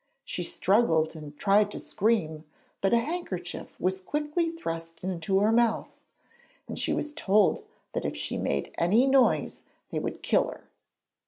[0.25, 2.43] She struggled and tried to scream,
[2.81, 5.95] but a handkerchief was quickly thrust into her mouth,
[6.67, 9.61] and she was told that if she made any noise
[9.91, 10.63] they would kill her.